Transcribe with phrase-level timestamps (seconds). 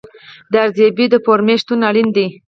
[0.51, 2.27] د ارزیابۍ د فورمې شتون اړین دی.